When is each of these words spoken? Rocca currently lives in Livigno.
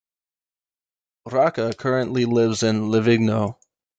Rocca 1.27 1.75
currently 1.77 2.25
lives 2.25 2.63
in 2.63 2.89
Livigno. 2.89 3.57